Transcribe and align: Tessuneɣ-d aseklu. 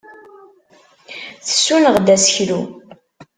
Tessuneɣ-d 1.45 2.07
aseklu. 2.15 2.61